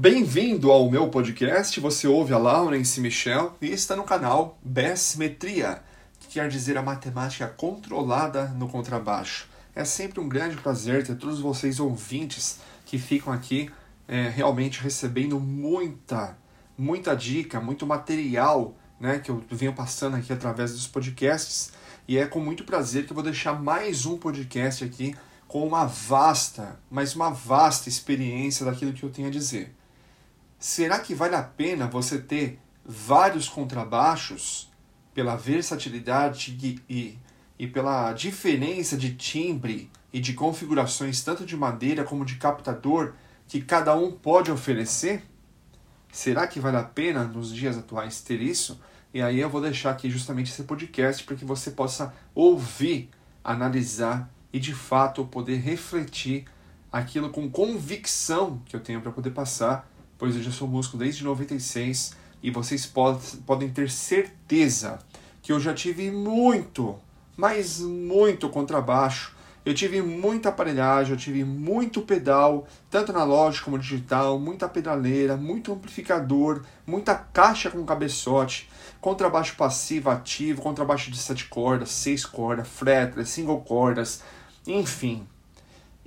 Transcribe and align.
Bem-vindo 0.00 0.70
ao 0.70 0.88
meu 0.88 1.08
podcast. 1.08 1.80
Você 1.80 2.06
ouve 2.06 2.32
a 2.32 2.38
Laurence 2.38 3.00
Michel 3.00 3.56
e 3.60 3.72
está 3.72 3.96
no 3.96 4.04
canal 4.04 4.56
Bessimetria, 4.62 5.82
que 6.20 6.28
quer 6.28 6.48
dizer 6.48 6.78
a 6.78 6.82
matemática 6.82 7.48
controlada 7.48 8.44
no 8.50 8.68
contrabaixo. 8.68 9.48
É 9.74 9.84
sempre 9.84 10.20
um 10.20 10.28
grande 10.28 10.56
prazer 10.56 11.04
ter 11.04 11.16
todos 11.16 11.40
vocês 11.40 11.80
ouvintes 11.80 12.60
que 12.86 12.96
ficam 12.96 13.32
aqui 13.32 13.72
é, 14.06 14.28
realmente 14.28 14.80
recebendo 14.80 15.40
muita, 15.40 16.38
muita 16.78 17.16
dica, 17.16 17.60
muito 17.60 17.84
material 17.84 18.76
né, 19.00 19.18
que 19.18 19.32
eu 19.32 19.42
venho 19.50 19.72
passando 19.72 20.14
aqui 20.14 20.32
através 20.32 20.70
dos 20.70 20.86
podcasts. 20.86 21.72
E 22.06 22.16
é 22.16 22.24
com 22.24 22.38
muito 22.38 22.62
prazer 22.62 23.04
que 23.04 23.10
eu 23.10 23.16
vou 23.16 23.24
deixar 23.24 23.60
mais 23.60 24.06
um 24.06 24.16
podcast 24.16 24.84
aqui 24.84 25.16
com 25.48 25.66
uma 25.66 25.86
vasta, 25.86 26.78
mas 26.88 27.16
uma 27.16 27.30
vasta 27.30 27.88
experiência 27.88 28.64
daquilo 28.64 28.92
que 28.92 29.02
eu 29.02 29.10
tenho 29.10 29.26
a 29.26 29.32
dizer 29.32 29.76
será 30.58 30.98
que 30.98 31.14
vale 31.14 31.36
a 31.36 31.42
pena 31.42 31.86
você 31.86 32.18
ter 32.18 32.58
vários 32.84 33.48
contrabaixos 33.48 34.70
pela 35.14 35.36
versatilidade 35.36 36.56
e, 36.88 37.18
e, 37.58 37.66
pela 37.66 38.12
diferença 38.12 38.96
de 38.96 39.14
timbre 39.14 39.90
e 40.12 40.20
de 40.20 40.32
configurações 40.32 41.22
tanto 41.22 41.44
de 41.44 41.56
madeira 41.56 42.04
como 42.04 42.24
de 42.24 42.36
captador 42.36 43.14
que 43.46 43.60
cada 43.60 43.94
um 43.94 44.10
pode 44.10 44.50
oferecer? 44.50 45.22
Será 46.10 46.46
que 46.46 46.60
vale 46.60 46.76
a 46.76 46.82
pena 46.82 47.24
nos 47.24 47.54
dias 47.54 47.76
atuais 47.76 48.20
ter 48.20 48.40
isso? 48.40 48.80
E 49.12 49.20
aí 49.20 49.38
eu 49.38 49.50
vou 49.50 49.60
deixar 49.60 49.90
aqui 49.90 50.10
justamente 50.10 50.50
esse 50.50 50.62
podcast 50.64 51.24
para 51.24 51.36
que 51.36 51.44
você 51.44 51.70
possa 51.70 52.14
ouvir, 52.34 53.10
analisar 53.42 54.30
e 54.52 54.58
de 54.58 54.74
fato 54.74 55.24
poder 55.24 55.56
refletir 55.56 56.46
aquilo 56.90 57.30
com 57.30 57.50
convicção 57.50 58.62
que 58.64 58.74
eu 58.74 58.80
tenho 58.80 59.00
para 59.00 59.12
poder 59.12 59.30
passar 59.30 59.88
pois 60.18 60.34
eu 60.34 60.42
já 60.42 60.50
sou 60.50 60.66
músico 60.66 60.98
desde 60.98 61.24
96 61.24 62.12
e 62.42 62.50
vocês 62.50 62.84
pod 62.84 63.20
podem 63.46 63.70
ter 63.70 63.90
certeza 63.90 64.98
que 65.40 65.52
eu 65.52 65.60
já 65.60 65.72
tive 65.72 66.10
muito, 66.10 66.96
mas 67.36 67.80
muito 67.80 68.48
contrabaixo. 68.48 69.36
Eu 69.64 69.74
tive 69.74 70.00
muita 70.00 70.48
aparelhagem, 70.48 71.12
eu 71.12 71.18
tive 71.18 71.44
muito 71.44 72.00
pedal, 72.00 72.66
tanto 72.90 73.12
analógico 73.12 73.66
como 73.66 73.78
digital, 73.78 74.38
muita 74.38 74.68
pedaleira, 74.68 75.36
muito 75.36 75.72
amplificador, 75.72 76.62
muita 76.86 77.14
caixa 77.14 77.70
com 77.70 77.84
cabeçote, 77.84 78.68
contrabaixo 79.00 79.56
passivo, 79.56 80.10
ativo, 80.10 80.62
contrabaixo 80.62 81.10
de 81.10 81.18
sete 81.18 81.46
cordas, 81.46 81.90
seis 81.90 82.24
cordas, 82.24 82.66
fretless, 82.66 83.30
single 83.30 83.60
cordas, 83.60 84.22
enfim, 84.66 85.26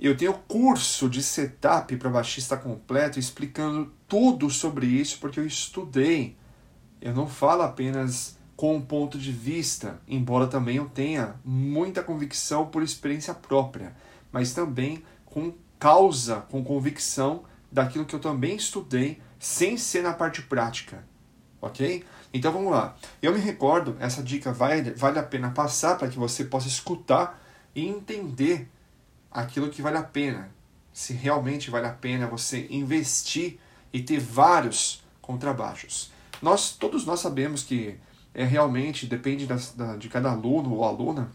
eu 0.08 0.16
tenho 0.16 0.34
curso 0.34 1.08
de 1.08 1.22
setup 1.22 1.96
para 1.96 2.10
baixista 2.10 2.56
completo 2.56 3.20
explicando 3.20 3.92
tudo 4.08 4.50
sobre 4.50 4.86
isso 4.86 5.18
porque 5.20 5.38
eu 5.38 5.46
estudei. 5.46 6.36
Eu 7.00 7.14
não 7.14 7.28
falo 7.28 7.62
apenas 7.62 8.36
com 8.56 8.76
um 8.76 8.80
ponto 8.80 9.16
de 9.16 9.30
vista, 9.30 10.00
embora 10.06 10.46
também 10.46 10.76
eu 10.76 10.88
tenha 10.88 11.36
muita 11.44 12.02
convicção 12.02 12.66
por 12.66 12.82
experiência 12.82 13.32
própria, 13.32 13.94
mas 14.30 14.52
também 14.52 15.04
com 15.24 15.52
causa, 15.78 16.40
com 16.50 16.64
convicção 16.64 17.44
daquilo 17.70 18.04
que 18.04 18.14
eu 18.14 18.20
também 18.20 18.56
estudei, 18.56 19.20
sem 19.38 19.76
ser 19.76 20.02
na 20.02 20.12
parte 20.12 20.42
prática. 20.42 21.04
Ok? 21.60 22.04
Então 22.34 22.52
vamos 22.52 22.72
lá. 22.72 22.96
Eu 23.20 23.32
me 23.32 23.38
recordo, 23.38 23.96
essa 24.00 24.22
dica 24.22 24.52
vai, 24.52 24.82
vale 24.82 25.18
a 25.20 25.22
pena 25.22 25.50
passar 25.50 25.96
para 25.96 26.08
que 26.08 26.18
você 26.18 26.44
possa 26.44 26.66
escutar 26.66 27.40
e 27.74 27.86
entender 27.86 28.68
aquilo 29.32 29.70
que 29.70 29.82
vale 29.82 29.96
a 29.96 30.02
pena. 30.02 30.50
Se 30.92 31.12
realmente 31.12 31.70
vale 31.70 31.86
a 31.86 31.92
pena 31.92 32.26
você 32.26 32.66
investir 32.70 33.58
e 33.92 34.02
ter 34.02 34.20
vários 34.20 35.02
contrabaixos. 35.20 36.10
Nós, 36.40 36.72
todos 36.72 37.06
nós 37.06 37.20
sabemos 37.20 37.62
que 37.62 37.98
é 38.34 38.44
realmente 38.44 39.06
depende 39.06 39.46
da, 39.46 39.56
da, 39.76 39.96
de 39.96 40.08
cada 40.08 40.30
aluno 40.30 40.74
ou 40.74 40.84
aluna, 40.84 41.30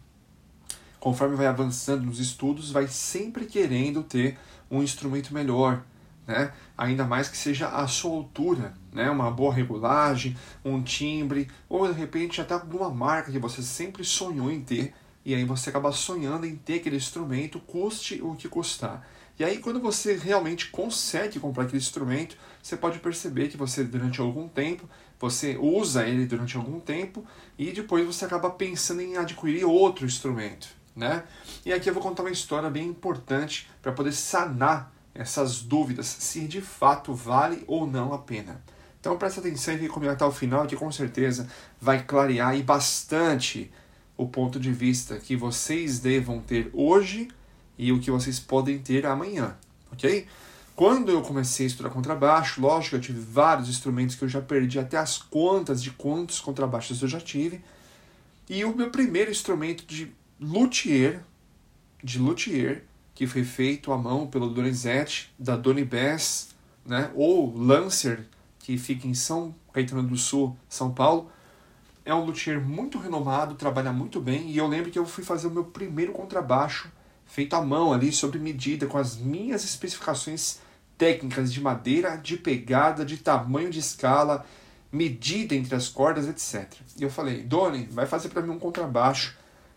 conforme 1.00 1.36
vai 1.36 1.48
avançando 1.48 2.04
nos 2.04 2.20
estudos, 2.20 2.72
vai 2.72 2.88
sempre 2.88 3.46
querendo 3.46 4.04
ter 4.04 4.38
um 4.70 4.82
instrumento 4.82 5.34
melhor, 5.34 5.84
né? 6.26 6.52
Ainda 6.78 7.06
mais 7.06 7.30
que 7.30 7.38
seja 7.38 7.70
a 7.70 7.88
sua 7.88 8.12
altura, 8.12 8.74
né? 8.92 9.10
Uma 9.10 9.32
boa 9.32 9.54
regulagem, 9.54 10.36
um 10.66 10.82
timbre, 10.82 11.50
ou 11.70 11.88
de 11.88 11.94
repente 11.94 12.42
até 12.42 12.54
alguma 12.54 12.90
marca 12.90 13.32
que 13.32 13.40
você 13.40 13.62
sempre 13.62 14.04
sonhou 14.04 14.52
em 14.52 14.62
ter 14.62 14.94
e 15.28 15.36
aí 15.36 15.44
você 15.44 15.70
acaba 15.70 15.92
sonhando 15.92 16.46
em 16.46 16.56
ter 16.56 16.76
aquele 16.76 16.96
instrumento, 16.96 17.60
custe 17.60 18.22
o 18.22 18.34
que 18.34 18.48
custar. 18.48 19.06
E 19.38 19.44
aí, 19.44 19.58
quando 19.58 19.78
você 19.78 20.16
realmente 20.16 20.70
consegue 20.70 21.38
comprar 21.38 21.64
aquele 21.66 21.80
instrumento, 21.80 22.38
você 22.64 22.78
pode 22.78 23.00
perceber 23.00 23.50
que 23.50 23.58
você, 23.58 23.84
durante 23.84 24.22
algum 24.22 24.48
tempo, 24.48 24.90
você 25.20 25.58
usa 25.58 26.08
ele 26.08 26.26
durante 26.26 26.56
algum 26.56 26.80
tempo 26.80 27.26
e 27.58 27.74
depois 27.74 28.06
você 28.06 28.24
acaba 28.24 28.50
pensando 28.50 29.02
em 29.02 29.18
adquirir 29.18 29.66
outro 29.66 30.06
instrumento. 30.06 30.70
Né? 30.96 31.26
E 31.66 31.74
aqui 31.74 31.90
eu 31.90 31.94
vou 31.94 32.02
contar 32.02 32.24
uma 32.24 32.32
história 32.32 32.70
bem 32.70 32.88
importante 32.88 33.70
para 33.82 33.92
poder 33.92 34.14
sanar 34.14 34.94
essas 35.14 35.60
dúvidas 35.60 36.06
se 36.06 36.48
de 36.48 36.62
fato 36.62 37.14
vale 37.14 37.66
ou 37.68 37.86
não 37.86 38.14
a 38.14 38.20
pena. 38.20 38.64
Então 38.98 39.18
presta 39.18 39.42
atenção 39.42 39.74
e 39.74 39.78
fique 39.78 39.90
comigo 39.90 40.14
até 40.14 40.24
o 40.24 40.32
final 40.32 40.66
que 40.66 40.78
com 40.78 40.90
certeza 40.90 41.50
vai 41.82 42.02
clarear 42.02 42.58
e 42.58 42.64
bastante 42.64 43.70
o 44.18 44.28
ponto 44.28 44.60
de 44.60 44.72
vista 44.72 45.18
que 45.18 45.36
vocês 45.36 46.00
devam 46.00 46.42
ter 46.42 46.70
hoje 46.74 47.28
e 47.78 47.92
o 47.92 48.00
que 48.00 48.10
vocês 48.10 48.40
podem 48.40 48.80
ter 48.80 49.06
amanhã, 49.06 49.56
ok? 49.92 50.26
Quando 50.76 51.10
eu 51.10 51.22
comecei 51.22 51.66
a 51.66 51.70
estudar 51.70 51.90
contrabaixo, 51.90 52.62
lógico, 52.62 52.96
eu 52.96 53.02
tive 53.02 53.20
vários 53.20 53.70
instrumentos 53.70 54.16
que 54.16 54.24
eu 54.24 54.30
já 54.30 54.42
perdi 54.42 54.78
até 54.80 54.98
as 54.98 55.18
contas 55.18 55.82
de 55.82 55.92
quantos 55.92 56.40
contrabaixos 56.40 57.02
eu 57.02 57.08
já 57.08 57.20
tive. 57.20 57.62
E 58.50 58.64
o 58.64 58.76
meu 58.76 58.92
primeiro 58.92 59.32
instrumento 59.32 59.86
de 59.86 60.12
luthier, 60.40 61.24
de 62.04 62.20
luthier, 62.20 62.84
que 63.16 63.26
foi 63.26 63.44
feito 63.44 63.92
à 63.92 63.98
mão 63.98 64.28
pelo 64.28 64.50
Donizete, 64.52 65.34
da 65.40 65.56
Doni 65.56 65.90
né, 66.86 67.12
ou 67.16 67.56
Lancer, 67.58 68.28
que 68.60 68.78
fica 68.78 69.08
em 69.08 69.16
São 69.16 69.56
Caetano 69.74 70.04
do 70.04 70.16
Sul, 70.16 70.56
São 70.70 70.92
Paulo, 70.94 71.32
é 72.08 72.16
um 72.16 72.24
luthier 72.24 72.62
muito 72.62 72.98
renomado, 72.98 73.56
trabalha 73.56 73.92
muito 73.92 74.22
bem, 74.22 74.50
e 74.50 74.58
eu 74.58 74.66
lembro 74.66 74.90
que 74.90 74.98
eu 74.98 75.06
fui 75.06 75.26
fazer 75.26 75.48
o 75.48 75.52
meu 75.52 75.66
primeiro 75.66 76.14
contrabaixo 76.14 76.90
feito 77.26 77.54
à 77.54 77.62
mão 77.62 77.92
ali, 77.92 78.14
sob 78.14 78.40
medida, 78.40 78.88
com 78.88 78.98
as 78.98 79.18
minhas 79.18 79.66
especificações 79.66 80.60
técnicas 80.98 81.52
de 81.52 81.60
madeira, 81.60 82.16
de 82.16 82.38
pegada, 82.38 83.04
de 83.04 83.18
tamanho 83.18 83.70
de 83.70 83.80
escala, 83.80 84.46
medida 84.90 85.54
entre 85.54 85.76
as 85.76 85.90
cordas, 85.90 86.30
etc. 86.30 86.80
E 86.98 87.04
eu 87.04 87.10
falei, 87.10 87.44
Doni, 87.44 87.90
vai 87.92 88.06
fazer 88.06 88.30
para 88.30 88.42
mim 88.42 88.52
um 88.52 88.60
contrabaixo 88.60 89.36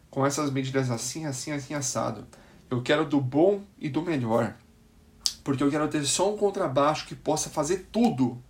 com 0.08 0.24
essas 0.24 0.52
medidas 0.52 0.88
assim, 0.88 1.26
assim, 1.26 1.50
assim, 1.50 1.74
assado. 1.74 2.28
Eu 2.70 2.80
quero 2.80 3.04
do 3.04 3.20
bom 3.20 3.60
e 3.76 3.88
do 3.88 4.02
melhor. 4.02 4.54
Porque 5.42 5.64
eu 5.64 5.70
quero 5.70 5.88
ter 5.88 6.04
só 6.04 6.32
um 6.32 6.36
contrabaixo 6.36 7.08
que 7.08 7.16
possa 7.16 7.50
fazer 7.50 7.88
tudo 7.91 8.41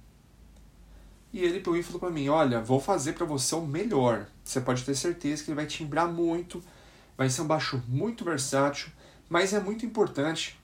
e 1.32 1.44
ele 1.44 1.60
pegou 1.60 1.76
e 1.76 1.82
falou 1.82 2.00
para 2.00 2.10
mim: 2.10 2.28
Olha, 2.28 2.60
vou 2.60 2.80
fazer 2.80 3.12
para 3.12 3.26
você 3.26 3.54
o 3.54 3.66
melhor. 3.66 4.26
Você 4.44 4.60
pode 4.60 4.84
ter 4.84 4.94
certeza 4.94 5.44
que 5.44 5.50
ele 5.50 5.56
vai 5.56 5.66
timbrar 5.66 6.08
muito, 6.08 6.62
vai 7.16 7.30
ser 7.30 7.42
um 7.42 7.46
baixo 7.46 7.82
muito 7.88 8.24
versátil, 8.24 8.91
mas 9.28 9.52
é 9.52 9.60
muito 9.60 9.86
importante 9.86 10.58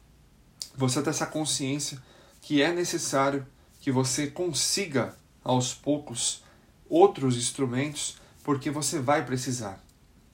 você 0.75 1.01
ter 1.03 1.11
essa 1.11 1.27
consciência 1.27 2.03
que 2.43 2.61
é 2.61 2.73
necessário 2.73 3.47
que 3.81 3.91
você 3.91 4.27
consiga 4.27 5.15
aos 5.43 5.73
poucos 5.73 6.43
outros 6.89 7.37
instrumentos, 7.37 8.19
porque 8.45 8.71
você 8.71 8.99
vai 8.99 9.25
precisar. 9.25 9.83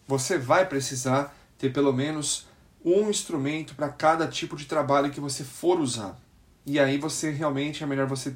Você 0.06 0.38
vai 0.38 0.66
precisar 0.66 1.34
ter 1.58 1.72
pelo 1.72 1.92
menos 1.92 2.46
um 2.84 3.08
instrumento 3.08 3.74
para 3.74 3.88
cada 3.88 4.26
tipo 4.26 4.56
de 4.56 4.64
trabalho 4.64 5.10
que 5.10 5.20
você 5.20 5.44
for 5.44 5.78
usar. 5.78 6.18
E 6.66 6.78
aí 6.78 6.98
você 6.98 7.30
realmente 7.30 7.82
é 7.82 7.86
melhor 7.86 8.06
você 8.06 8.34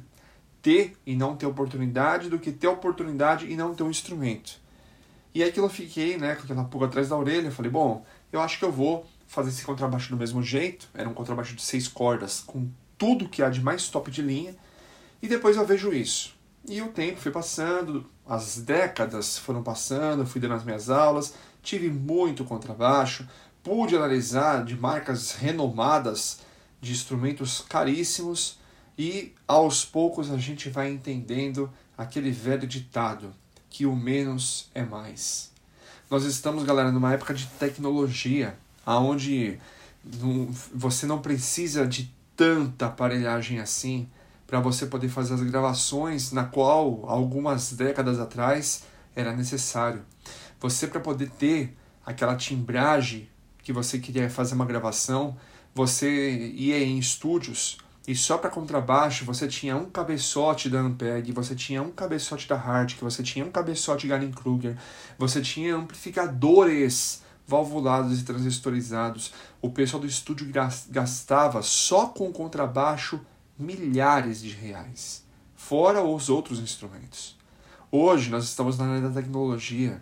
ter 0.67 0.97
e 1.05 1.15
não 1.15 1.37
ter 1.37 1.45
oportunidade 1.45 2.29
do 2.29 2.37
que 2.37 2.51
ter 2.51 2.67
oportunidade 2.67 3.49
e 3.49 3.55
não 3.55 3.73
ter 3.73 3.83
um 3.83 3.89
instrumento. 3.89 4.59
E 5.33 5.41
aí 5.41 5.49
que 5.49 5.61
eu 5.61 5.69
fiquei, 5.69 6.17
né, 6.17 6.35
com 6.35 6.43
aquela 6.43 6.65
pulga 6.65 6.87
atrás 6.87 7.07
da 7.07 7.15
orelha, 7.15 7.47
eu 7.47 7.51
falei, 7.53 7.71
bom, 7.71 8.05
eu 8.33 8.41
acho 8.41 8.59
que 8.59 8.65
eu 8.65 8.71
vou 8.71 9.05
fazer 9.27 9.47
esse 9.47 9.63
contrabaixo 9.63 10.09
do 10.09 10.17
mesmo 10.17 10.43
jeito, 10.43 10.89
era 10.93 11.07
um 11.07 11.13
contrabaixo 11.13 11.55
de 11.55 11.61
seis 11.61 11.87
cordas, 11.87 12.41
com 12.45 12.69
tudo 12.97 13.29
que 13.29 13.41
há 13.41 13.49
de 13.49 13.61
mais 13.61 13.87
top 13.87 14.11
de 14.11 14.21
linha, 14.21 14.57
e 15.21 15.27
depois 15.29 15.55
eu 15.55 15.65
vejo 15.65 15.93
isso. 15.93 16.35
E 16.67 16.81
o 16.81 16.89
tempo 16.89 17.17
foi 17.17 17.31
passando, 17.31 18.05
as 18.27 18.57
décadas 18.57 19.37
foram 19.37 19.63
passando, 19.63 20.25
fui 20.25 20.41
dando 20.41 20.55
as 20.55 20.65
minhas 20.65 20.89
aulas, 20.89 21.33
tive 21.63 21.89
muito 21.89 22.43
contrabaixo, 22.43 23.25
pude 23.63 23.95
analisar 23.95 24.65
de 24.65 24.75
marcas 24.75 25.31
renomadas, 25.31 26.39
de 26.81 26.91
instrumentos 26.91 27.63
caríssimos, 27.69 28.59
e 28.97 29.33
aos 29.47 29.85
poucos 29.85 30.31
a 30.31 30.37
gente 30.37 30.69
vai 30.69 30.91
entendendo 30.91 31.71
aquele 31.97 32.31
velho 32.31 32.67
ditado 32.67 33.33
que 33.69 33.85
o 33.85 33.95
menos 33.95 34.69
é 34.73 34.83
mais. 34.83 35.51
Nós 36.09 36.23
estamos, 36.23 36.63
galera, 36.63 36.91
numa 36.91 37.13
época 37.13 37.33
de 37.33 37.45
tecnologia, 37.45 38.57
aonde 38.85 39.59
você 40.73 41.05
não 41.05 41.21
precisa 41.21 41.85
de 41.85 42.11
tanta 42.35 42.85
aparelhagem 42.85 43.59
assim 43.59 44.07
para 44.45 44.59
você 44.61 44.85
poder 44.85 45.09
fazer 45.09 45.33
as 45.33 45.41
gravações 45.41 46.31
na 46.31 46.45
qual 46.45 47.03
algumas 47.07 47.73
décadas 47.73 48.19
atrás 48.19 48.83
era 49.15 49.35
necessário. 49.35 50.05
Você 50.59 50.87
para 50.87 51.01
poder 51.01 51.29
ter 51.31 51.75
aquela 52.05 52.35
timbragem 52.35 53.29
que 53.61 53.73
você 53.73 53.99
queria 53.99 54.29
fazer 54.29 54.55
uma 54.55 54.65
gravação, 54.65 55.35
você 55.75 56.49
ia 56.55 56.79
em 56.81 56.97
estúdios 56.97 57.77
e 58.07 58.15
só 58.15 58.37
para 58.37 58.49
contrabaixo 58.49 59.25
você 59.25 59.49
tinha 59.49 59.75
um 59.75 59.89
cabeçote 59.89 60.69
da 60.69 60.79
Ampeg, 60.79 61.33
você 61.33 61.53
tinha 61.53 61.83
um 61.83 61.91
cabeçote 61.91 62.47
da 62.47 62.55
Hartke, 62.55 63.03
você 63.03 63.21
tinha 63.21 63.45
um 63.45 63.51
cabeçote 63.51 64.07
Gallien-Kruger, 64.07 64.77
você 65.19 65.41
tinha 65.41 65.75
amplificadores 65.75 67.21
valvulados 67.45 68.21
e 68.21 68.23
transistorizados. 68.23 69.33
O 69.61 69.69
pessoal 69.69 69.99
do 69.99 70.07
estúdio 70.07 70.47
gastava 70.89 71.61
só 71.61 72.07
com 72.07 72.31
contrabaixo 72.31 73.19
milhares 73.59 74.41
de 74.41 74.49
reais, 74.49 75.25
fora 75.53 76.01
os 76.01 76.29
outros 76.29 76.59
instrumentos. 76.59 77.37
Hoje 77.91 78.29
nós 78.29 78.45
estamos 78.45 78.77
na 78.77 78.85
área 78.85 79.09
da 79.09 79.21
tecnologia. 79.21 80.01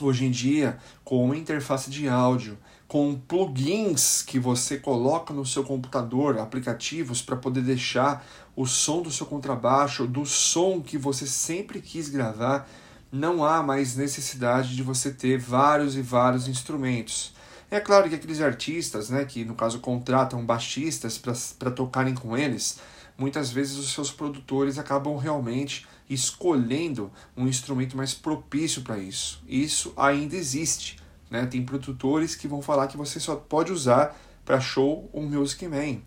Hoje 0.00 0.24
em 0.24 0.30
dia, 0.30 0.78
com 1.02 1.24
uma 1.24 1.36
interface 1.36 1.90
de 1.90 2.08
áudio, 2.08 2.56
com 2.88 3.14
plugins 3.14 4.22
que 4.22 4.38
você 4.38 4.78
coloca 4.78 5.34
no 5.34 5.44
seu 5.44 5.62
computador, 5.62 6.38
aplicativos 6.38 7.20
para 7.20 7.36
poder 7.36 7.60
deixar 7.60 8.26
o 8.56 8.66
som 8.66 9.02
do 9.02 9.12
seu 9.12 9.26
contrabaixo, 9.26 10.06
do 10.06 10.24
som 10.24 10.80
que 10.80 10.96
você 10.96 11.26
sempre 11.26 11.82
quis 11.82 12.08
gravar, 12.08 12.66
não 13.12 13.44
há 13.44 13.62
mais 13.62 13.94
necessidade 13.94 14.74
de 14.74 14.82
você 14.82 15.10
ter 15.10 15.38
vários 15.38 15.96
e 15.96 16.02
vários 16.02 16.48
instrumentos. 16.48 17.34
É 17.70 17.78
claro 17.78 18.08
que 18.08 18.14
aqueles 18.14 18.40
artistas, 18.40 19.10
né, 19.10 19.26
que 19.26 19.44
no 19.44 19.54
caso 19.54 19.80
contratam 19.80 20.44
baixistas 20.44 21.18
para 21.18 21.70
tocarem 21.70 22.14
com 22.14 22.36
eles, 22.36 22.80
muitas 23.18 23.50
vezes 23.50 23.76
os 23.76 23.92
seus 23.92 24.10
produtores 24.10 24.78
acabam 24.78 25.14
realmente 25.18 25.86
escolhendo 26.08 27.12
um 27.36 27.46
instrumento 27.46 27.94
mais 27.94 28.14
propício 28.14 28.80
para 28.80 28.98
isso. 28.98 29.42
Isso 29.46 29.92
ainda 29.94 30.34
existe. 30.34 30.97
Né? 31.30 31.46
Tem 31.46 31.64
produtores 31.64 32.34
que 32.34 32.48
vão 32.48 32.62
falar 32.62 32.86
que 32.86 32.96
você 32.96 33.20
só 33.20 33.36
pode 33.36 33.72
usar 33.72 34.16
para 34.44 34.60
show 34.60 35.10
um 35.12 35.22
Music 35.22 35.66
Man. 35.68 36.00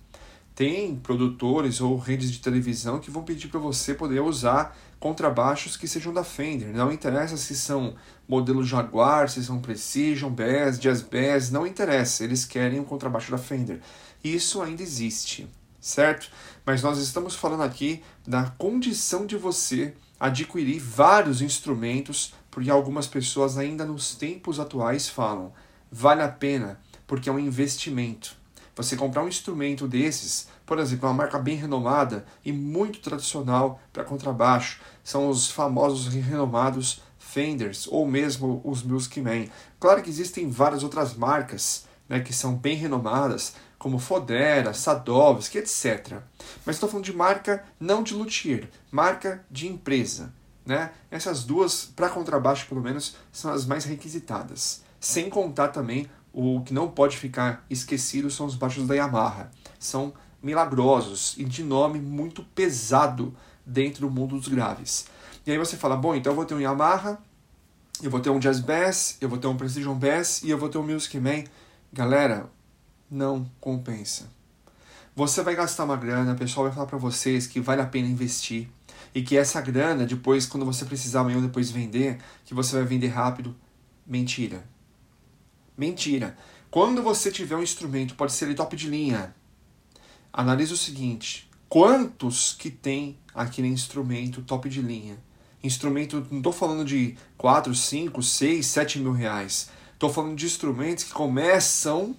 Tem 0.53 0.95
produtores 0.95 1.79
ou 1.79 1.97
redes 1.97 2.31
de 2.31 2.39
televisão 2.39 3.00
que 3.00 3.09
vão 3.09 3.23
pedir 3.23 3.47
para 3.47 3.59
você 3.59 3.94
poder 3.94 4.19
usar 4.19 4.77
contrabaixos 5.00 5.77
que 5.77 5.88
sejam 5.88 6.13
da 6.13 6.23
Fender. 6.23 6.73
Não 6.73 6.91
interessa 6.91 7.38
se 7.38 7.56
são 7.56 7.95
modelo 8.27 8.63
Jaguar, 8.63 9.29
se 9.29 9.44
são 9.44 9.59
Precision, 9.59 10.31
Bass, 10.31 10.79
Jazz 10.79 11.01
Bass, 11.01 11.50
não 11.50 11.65
interessa. 11.65 12.23
Eles 12.23 12.45
querem 12.45 12.79
um 12.79 12.83
contrabaixo 12.83 13.31
da 13.31 13.38
Fender. 13.38 13.79
Isso 14.23 14.62
ainda 14.62 14.83
existe, 14.83 15.47
certo? 15.79 16.29
Mas 16.65 16.83
nós 16.83 17.00
estamos 17.00 17.33
falando 17.33 17.63
aqui 17.63 18.03
da 18.27 18.44
condição 18.44 19.25
de 19.25 19.38
você 19.38 19.94
adquirir 20.19 20.79
vários 20.79 21.41
instrumentos, 21.41 22.33
porque 22.51 22.69
algumas 22.69 23.07
pessoas 23.07 23.57
ainda 23.57 23.86
nos 23.86 24.13
tempos 24.13 24.59
atuais 24.59 25.07
falam, 25.07 25.53
vale 25.89 26.21
a 26.21 26.27
pena, 26.27 26.80
porque 27.07 27.30
é 27.30 27.31
um 27.31 27.39
investimento. 27.39 28.36
Você 28.75 28.95
comprar 28.95 29.24
um 29.24 29.27
instrumento 29.27 29.88
desses, 29.88 30.48
por 30.65 30.77
exemplo, 30.80 31.07
uma 31.07 31.15
marca 31.15 31.39
bem 31.39 31.56
renomada 31.56 32.25
e 32.44 32.51
muito 32.51 33.00
tradicional 33.00 33.80
para 33.92 34.03
contrabaixo, 34.03 34.80
são 35.03 35.30
os 35.30 35.50
famosos 35.50 36.13
e 36.13 36.19
renomados 36.19 37.01
Fenders 37.18 37.88
ou 37.88 38.06
mesmo 38.06 38.62
os 38.63 38.83
Music 38.83 39.21
Man. 39.21 39.45
Claro 39.80 40.01
que 40.01 40.09
existem 40.09 40.50
várias 40.50 40.83
outras 40.83 41.13
marcas 41.15 41.86
né, 42.07 42.19
que 42.19 42.33
são 42.33 42.56
bem 42.56 42.75
renomadas, 42.75 43.56
como 43.80 44.00
Fodera, 44.00 44.74
Sadovski, 44.74 45.57
etc. 45.57 46.19
Mas 46.65 46.75
estou 46.75 46.89
falando 46.89 47.06
de 47.06 47.13
marca 47.13 47.63
não 47.80 48.04
de 48.04 48.13
luthier, 48.13 48.69
marca 48.92 49.45
de 49.50 49.68
empresa. 49.68 50.33
Né? 50.66 50.92
Essas 51.10 51.44
duas, 51.44 51.86
para 51.86 52.10
contrabaixo 52.10 52.68
pelo 52.68 52.81
menos, 52.81 53.16
são 53.31 53.52
as 53.52 53.66
mais 53.66 53.84
requisitadas. 53.86 54.84
Sem 55.00 55.30
contar 55.30 55.69
também 55.69 56.10
o 56.31 56.62
que 56.62 56.74
não 56.74 56.90
pode 56.90 57.18
ficar 57.18 57.66
esquecido 57.69 58.30
são 58.30 58.46
os 58.46 58.56
baixos 58.56 58.88
da 58.88 58.96
Yamaha. 58.96 59.52
São 59.80 60.13
milagrosos 60.42 61.36
e 61.38 61.44
de 61.44 61.63
nome 61.63 62.00
muito 62.00 62.44
pesado 62.44 63.36
dentro 63.66 64.02
do 64.02 64.12
mundo 64.12 64.38
dos 64.38 64.48
graves. 64.48 65.06
E 65.46 65.52
aí 65.52 65.58
você 65.58 65.75
fala, 65.75 65.96
bom, 65.96 66.16
então 66.16 66.31
eu 66.31 66.36
vou 66.36 66.46
ter 66.46 66.54
um 66.54 66.60
Yamaha, 66.60 67.19
eu 68.02 68.10
vou 68.10 68.19
ter 68.19 68.30
um 68.30 68.40
Jazz 68.40 68.60
Bass, 68.60 69.18
eu 69.19 69.30
vou 69.30 69.38
ter 69.38 69.48
um 69.48 69.57
Precision 69.57 69.96
Bass 69.96 70.42
e 70.44 70.50
eu 70.50 70.57
vou 70.57 70.69
ter 70.69 70.78
um 70.78 70.84
Music 70.84 71.19
Man. 71.19 71.44
Galera, 71.92 72.50
não 73.10 73.50
compensa. 73.60 74.30
Você 75.16 75.44
vai 75.44 75.56
gastar 75.56 75.84
uma 75.84 75.98
grana, 75.98 76.34
o 76.34 76.38
pessoal 76.38 76.66
vai 76.66 76.74
falar 76.74 76.88
para 76.88 76.98
vocês 76.98 77.46
que 77.46 77.60
vale 77.60 77.81
a 77.81 77.86
pena 77.86 78.07
investir 78.07 78.69
e 79.13 79.22
que 79.22 79.38
essa 79.38 79.60
grana, 79.62 80.06
depois, 80.06 80.46
quando 80.46 80.66
você 80.66 80.86
precisar 80.86 81.22
amanhã 81.22 81.42
depois 81.42 81.69
vender, 81.69 82.19
que 82.46 82.54
você 82.54 82.75
vai 82.75 82.86
vender 82.86 83.08
rápido. 83.08 83.56
Mentira. 84.06 84.63
Mentira. 85.78 86.38
Quando 86.69 87.04
você 87.04 87.31
tiver 87.31 87.56
um 87.56 87.63
instrumento, 87.63 88.16
pode 88.16 88.31
ser 88.31 88.46
ele 88.46 88.56
top 88.56 88.75
de 88.75 88.88
linha, 88.88 89.36
analise 90.31 90.74
o 90.74 90.78
seguinte: 90.78 91.50
quantos 91.68 92.54
que 92.54 92.69
tem 92.69 93.18
aquele 93.34 93.68
instrumento 93.68 94.42
top 94.42 94.69
de 94.69 94.81
linha? 94.81 95.18
Instrumento, 95.64 96.25
não 96.31 96.38
estou 96.38 96.54
falando 96.54 96.84
de 96.84 97.16
4, 97.38 97.75
5, 97.75 98.24
6, 98.24 98.66
7 98.66 99.00
mil 99.00 99.12
reais. 99.12 99.69
Estou 99.94 100.12
falando 100.12 100.36
de 100.36 100.46
instrumentos 100.46 101.04
que 101.04 101.12
começam, 101.12 102.16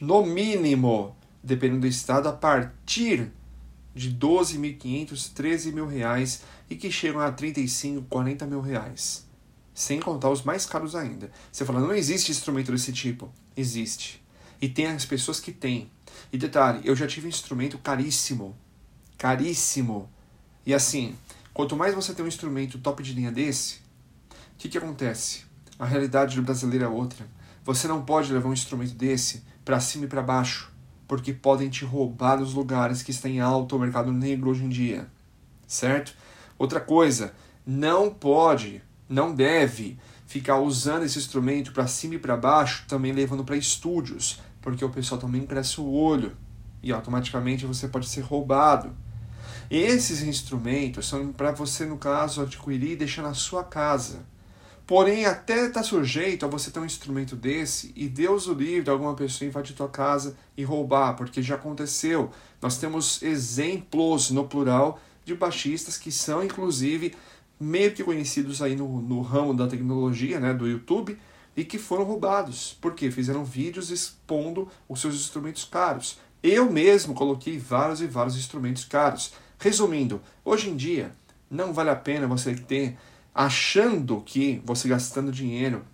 no 0.00 0.24
mínimo, 0.24 1.16
dependendo 1.42 1.80
do 1.80 1.86
estado, 1.86 2.28
a 2.28 2.32
partir 2.32 3.32
de 3.94 4.12
12.500, 4.14 5.32
13 5.32 5.72
mil 5.72 5.86
reais 5.86 6.42
e 6.68 6.76
que 6.76 6.90
chegam 6.90 7.20
a 7.20 7.30
35, 7.30 8.06
40 8.08 8.46
mil 8.46 8.60
reais. 8.60 9.26
Sem 9.74 10.00
contar 10.00 10.30
os 10.30 10.42
mais 10.42 10.66
caros 10.66 10.94
ainda. 10.94 11.30
Você 11.50 11.64
fala, 11.64 11.80
não 11.80 11.94
existe 11.94 12.30
instrumento 12.30 12.72
desse 12.72 12.92
tipo. 12.92 13.32
Existe. 13.56 14.22
E 14.60 14.68
tem 14.68 14.86
as 14.86 15.04
pessoas 15.04 15.40
que 15.40 15.52
têm. 15.52 15.90
E 16.32 16.38
detalhe, 16.38 16.80
eu 16.84 16.94
já 16.94 17.06
tive 17.06 17.26
um 17.26 17.30
instrumento 17.30 17.78
caríssimo. 17.78 18.56
Caríssimo. 19.18 20.10
E 20.64 20.72
assim, 20.72 21.16
quanto 21.52 21.76
mais 21.76 21.94
você 21.94 22.14
tem 22.14 22.24
um 22.24 22.28
instrumento 22.28 22.78
top 22.78 23.02
de 23.02 23.12
linha 23.12 23.32
desse, 23.32 23.76
o 23.76 24.58
que, 24.58 24.68
que 24.68 24.78
acontece? 24.78 25.44
A 25.78 25.84
realidade 25.84 26.36
do 26.36 26.42
brasileiro 26.42 26.84
é 26.84 26.88
outra. 26.88 27.26
Você 27.64 27.88
não 27.88 28.04
pode 28.04 28.32
levar 28.32 28.48
um 28.48 28.52
instrumento 28.52 28.94
desse 28.94 29.42
para 29.64 29.80
cima 29.80 30.04
e 30.04 30.08
para 30.08 30.22
baixo, 30.22 30.71
porque 31.12 31.34
podem 31.34 31.68
te 31.68 31.84
roubar 31.84 32.40
os 32.40 32.54
lugares 32.54 33.02
que 33.02 33.10
está 33.10 33.28
em 33.28 33.38
alto 33.38 33.76
o 33.76 33.78
mercado 33.78 34.10
negro 34.10 34.48
hoje 34.48 34.64
em 34.64 34.70
dia. 34.70 35.06
Certo? 35.66 36.14
Outra 36.58 36.80
coisa, 36.80 37.34
não 37.66 38.08
pode, 38.08 38.80
não 39.06 39.34
deve 39.34 39.98
ficar 40.26 40.58
usando 40.58 41.02
esse 41.02 41.18
instrumento 41.18 41.70
para 41.70 41.86
cima 41.86 42.14
e 42.14 42.18
para 42.18 42.34
baixo, 42.34 42.86
também 42.88 43.12
levando 43.12 43.44
para 43.44 43.58
estúdios, 43.58 44.40
porque 44.62 44.82
o 44.82 44.88
pessoal 44.88 45.20
também 45.20 45.44
cresce 45.44 45.82
o 45.82 45.92
olho 45.92 46.34
e 46.82 46.90
automaticamente 46.90 47.66
você 47.66 47.88
pode 47.88 48.08
ser 48.08 48.22
roubado. 48.22 48.96
Esses 49.70 50.22
instrumentos 50.22 51.06
são 51.06 51.30
para 51.30 51.52
você, 51.52 51.84
no 51.84 51.98
caso, 51.98 52.40
adquirir 52.40 52.92
e 52.92 52.96
deixar 52.96 53.20
na 53.20 53.34
sua 53.34 53.62
casa. 53.62 54.20
Porém, 54.92 55.24
até 55.24 55.68
está 55.68 55.82
sujeito 55.82 56.44
a 56.44 56.48
você 56.50 56.70
ter 56.70 56.78
um 56.78 56.84
instrumento 56.84 57.34
desse 57.34 57.94
e 57.96 58.10
Deus 58.10 58.46
o 58.46 58.52
livre, 58.52 58.90
alguma 58.90 59.14
pessoa 59.14 59.48
invadir 59.48 59.74
tua 59.74 59.88
casa 59.88 60.36
e 60.54 60.64
roubar, 60.64 61.16
porque 61.16 61.40
já 61.40 61.54
aconteceu. 61.54 62.30
Nós 62.60 62.76
temos 62.76 63.22
exemplos 63.22 64.30
no 64.30 64.46
plural 64.46 65.00
de 65.24 65.34
baixistas 65.34 65.96
que 65.96 66.12
são, 66.12 66.44
inclusive, 66.44 67.14
meio 67.58 67.94
que 67.94 68.04
conhecidos 68.04 68.60
aí 68.60 68.76
no, 68.76 69.00
no 69.00 69.22
ramo 69.22 69.54
da 69.54 69.66
tecnologia, 69.66 70.38
né, 70.38 70.52
do 70.52 70.68
YouTube, 70.68 71.18
e 71.56 71.64
que 71.64 71.78
foram 71.78 72.04
roubados, 72.04 72.76
porque 72.78 73.10
fizeram 73.10 73.46
vídeos 73.46 73.88
expondo 73.88 74.68
os 74.86 75.00
seus 75.00 75.14
instrumentos 75.14 75.64
caros. 75.64 76.18
Eu 76.42 76.70
mesmo 76.70 77.14
coloquei 77.14 77.58
vários 77.58 78.02
e 78.02 78.06
vários 78.06 78.36
instrumentos 78.36 78.84
caros. 78.84 79.32
Resumindo, 79.58 80.20
hoje 80.44 80.68
em 80.68 80.76
dia 80.76 81.12
não 81.50 81.72
vale 81.72 81.88
a 81.88 81.96
pena 81.96 82.26
você 82.26 82.54
ter 82.54 82.98
achando 83.34 84.20
que 84.20 84.62
você 84.64 84.88
gastando 84.88 85.32
dinheiro 85.32 85.84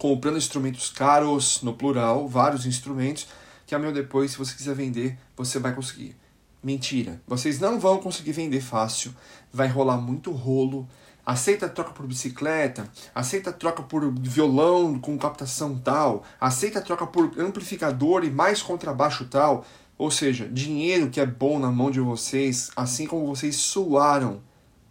comprando 0.00 0.38
instrumentos 0.38 0.88
caros, 0.88 1.60
no 1.60 1.74
plural, 1.74 2.26
vários 2.26 2.64
instrumentos, 2.64 3.28
que 3.66 3.74
amanhã 3.74 3.92
depois, 3.92 4.30
se 4.30 4.38
você 4.38 4.56
quiser 4.56 4.74
vender, 4.74 5.18
você 5.36 5.58
vai 5.58 5.74
conseguir. 5.74 6.16
Mentira. 6.62 7.20
Vocês 7.26 7.60
não 7.60 7.78
vão 7.78 7.98
conseguir 7.98 8.32
vender 8.32 8.62
fácil. 8.62 9.14
Vai 9.52 9.68
rolar 9.68 9.98
muito 9.98 10.32
rolo. 10.32 10.88
Aceita 11.24 11.68
troca 11.68 11.90
por 11.90 12.06
bicicleta, 12.06 12.90
aceita 13.14 13.52
troca 13.52 13.82
por 13.82 14.10
violão 14.20 14.98
com 14.98 15.18
captação 15.18 15.78
tal, 15.78 16.24
aceita 16.40 16.80
troca 16.80 17.06
por 17.06 17.38
amplificador 17.38 18.24
e 18.24 18.30
mais 18.30 18.62
contrabaixo 18.62 19.26
tal. 19.26 19.66
Ou 19.98 20.10
seja, 20.10 20.48
dinheiro 20.48 21.10
que 21.10 21.20
é 21.20 21.26
bom 21.26 21.58
na 21.58 21.70
mão 21.70 21.90
de 21.90 22.00
vocês, 22.00 22.70
assim 22.74 23.06
como 23.06 23.26
vocês 23.26 23.56
suaram 23.56 24.40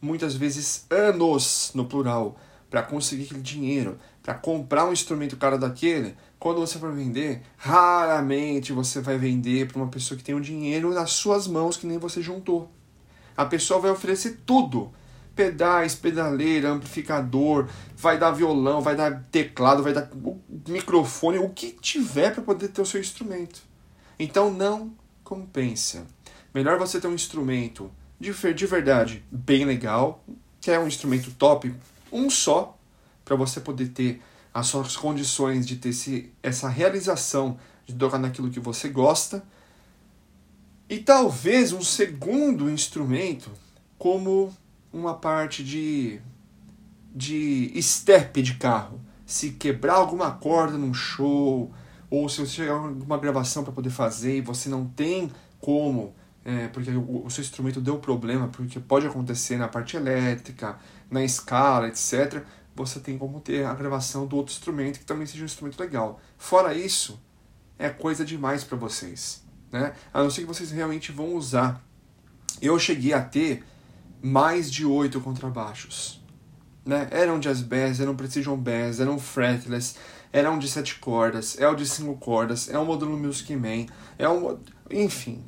muitas 0.02 0.36
vezes 0.36 0.86
anos 0.90 1.72
no 1.74 1.86
plural, 1.86 2.38
para 2.70 2.84
conseguir 2.84 3.24
aquele 3.24 3.42
dinheiro, 3.42 3.98
para 4.22 4.34
comprar 4.34 4.86
um 4.86 4.94
instrumento 4.94 5.36
caro 5.38 5.58
daquele, 5.58 6.16
quando 6.38 6.60
você 6.60 6.78
for 6.78 6.94
vender, 6.94 7.42
raramente 7.58 8.72
você 8.72 9.02
vai 9.02 9.18
vender 9.18 9.68
para 9.68 9.78
uma 9.78 9.88
pessoa 9.88 10.18
que 10.18 10.24
tem 10.24 10.36
o 10.36 10.38
um 10.38 10.42
dinheiro 10.42 10.94
nas 10.94 11.12
suas 11.12 11.48
mãos 11.48 11.76
que 11.76 11.88
nem 11.88 11.98
você 11.98 12.22
juntou. 12.22 12.72
A 13.36 13.46
pessoa 13.46 13.80
vai 13.80 13.92
oferecer 13.92 14.42
tudo. 14.46 14.92
Pedais, 15.36 15.96
pedaleira, 15.96 16.70
amplificador, 16.70 17.70
vai 17.96 18.18
dar 18.18 18.32
violão, 18.32 18.82
vai 18.82 18.96
dar 18.96 19.24
teclado, 19.32 19.82
vai 19.82 19.94
dar 19.94 20.10
microfone, 20.68 21.40
o 21.40 21.50
que 21.50 21.72
tiver 21.72 22.34
para 22.34 22.44
poder 22.44 22.68
ter 22.68 22.82
o 22.82 22.86
seu 22.86 23.00
instrumento. 23.00 23.62
Então 24.20 24.52
não 24.52 24.94
compensa. 25.24 26.06
Melhor 26.54 26.78
você 26.78 27.00
ter 27.00 27.08
um 27.08 27.14
instrumento 27.14 27.90
de, 28.20 28.54
de 28.54 28.66
verdade 28.66 29.24
bem 29.32 29.66
legal, 29.66 30.24
que 30.60 30.70
é 30.70 30.80
um 30.80 30.88
instrumento 30.88 31.32
top, 31.32 31.74
um 32.12 32.30
só, 32.30 32.78
para 33.24 33.36
você 33.36 33.60
poder 33.60 33.90
ter 33.90 34.22
as 34.54 34.68
suas 34.68 34.98
condições 34.98 35.66
de 35.66 35.78
ter 35.78 35.90
esse, 35.90 36.32
essa 36.42 36.68
realização 36.68 37.58
de 37.86 37.94
tocar 37.94 38.18
naquilo 38.18 38.50
que 38.50 38.60
você 38.60 38.90
gosta. 38.90 39.44
E 40.90 40.98
talvez 40.98 41.72
um 41.72 41.84
segundo 41.84 42.70
instrumento 42.70 43.52
como 43.98 44.52
uma 44.92 45.14
parte 45.14 45.64
de, 45.64 46.20
de 47.14 47.80
step 47.82 48.42
de 48.42 48.56
carro. 48.56 49.00
Se 49.26 49.52
quebrar 49.52 49.96
alguma 49.96 50.32
corda 50.32 50.78
num 50.78 50.94
show, 50.94 51.72
ou 52.10 52.28
se 52.28 52.40
você 52.40 52.54
chegar 52.54 52.78
uma 52.78 53.18
gravação 53.20 53.64
para 53.64 53.72
poder 53.72 53.92
fazer 53.92 54.38
e 54.38 54.42
você 54.42 54.68
não 54.68 54.88
tem 54.88 55.32
como, 55.60 56.16
é, 56.46 56.68
porque 56.68 56.90
o, 56.92 57.26
o, 57.26 57.30
seu 57.30 57.42
instrumento 57.42 57.82
deu 57.82 57.98
problema, 57.98 58.48
porque 58.48 58.80
pode 58.80 59.06
acontecer 59.06 59.58
na 59.58 59.68
parte 59.68 59.98
elétrica, 59.98 60.78
na 61.10 61.24
escala, 61.24 61.88
etc 61.88 62.44
você 62.84 63.00
tem 63.00 63.18
como 63.18 63.40
ter 63.40 63.66
a 63.66 63.74
gravação 63.74 64.26
do 64.26 64.38
outro 64.38 64.54
instrumento 64.54 65.00
que 65.00 65.06
também 65.06 65.26
seja 65.26 65.44
um 65.44 65.46
instrumento 65.46 65.80
legal. 65.80 66.20
Fora 66.38 66.74
isso, 66.74 67.20
é 67.78 67.90
coisa 67.90 68.24
demais 68.24 68.64
para 68.64 68.78
vocês, 68.78 69.44
né? 69.72 69.94
A 70.14 70.24
não 70.24 70.30
ser 70.30 70.42
que 70.42 70.48
vocês 70.48 70.72
realmente 70.72 71.12
vão 71.12 71.36
usar. 71.36 71.84
Eu 72.62 72.80
cheguei 72.80 73.14
a 73.14 73.22
ter 73.22 73.64
mais 74.22 74.72
de 74.72 74.86
oito 74.86 75.20
contrabaixos, 75.22 76.22
né? 76.86 77.08
Eram 77.12 77.40
jazz 77.40 77.62
bass, 77.62 78.00
eram 78.00 78.16
precision 78.16 78.58
bass, 78.58 79.00
eram 79.00 79.20
fretless, 79.20 79.96
eram 80.32 80.58
de 80.60 80.68
sete 80.70 80.96
cordas, 80.96 81.60
é 81.60 81.68
o 81.68 81.76
de 81.76 81.86
cinco 81.86 82.16
cordas, 82.16 82.70
é 82.70 82.78
um 82.78 82.86
módulo 82.86 83.18
Music 83.18 83.54
Man, 83.56 83.86
é 84.18 84.28
um, 84.30 84.58
enfim, 84.90 85.44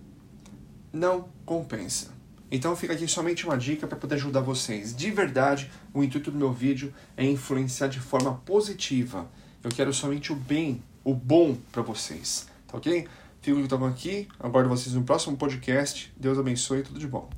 não 0.92 1.30
compensa. 1.46 2.12
Então 2.52 2.76
fica 2.76 2.94
aqui 2.94 3.08
somente 3.08 3.46
uma 3.46 3.58
dica 3.58 3.88
para 3.88 3.98
poder 3.98 4.16
ajudar 4.16 4.42
vocês. 4.42 4.94
De 4.94 5.10
verdade, 5.10 5.72
o 5.94 6.04
intuito 6.04 6.30
do 6.30 6.38
meu 6.38 6.52
vídeo 6.52 6.94
é 7.16 7.26
influenciar 7.26 7.88
de 7.88 8.00
forma 8.00 8.34
positiva. 8.46 9.30
Eu 9.64 9.72
quero 9.72 9.94
somente 9.94 10.34
o 10.34 10.36
bem, 10.36 10.84
o 11.04 11.14
bom 11.14 11.56
para 11.72 11.82
vocês, 11.82 12.48
tá 12.68 12.78
ok? 12.78 13.08
Fico 13.42 13.60
então 13.60 13.84
aqui, 13.86 14.28
aguardo 14.40 14.70
vocês 14.70 14.94
no 14.94 15.04
próximo 15.04 15.38
podcast. 15.38 16.14
Deus 16.18 16.38
abençoe 16.38 16.80
e 16.80 16.84
tudo 16.84 17.00
de 17.00 17.08
bom. 17.08 17.32